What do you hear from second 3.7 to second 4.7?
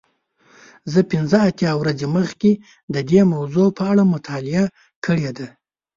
په اړه مطالعه